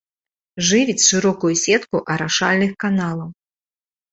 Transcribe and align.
Жывіць 0.69 1.03
шырокую 1.09 1.51
сетку 1.65 1.97
арашальных 2.15 2.71
каналаў. 2.85 3.29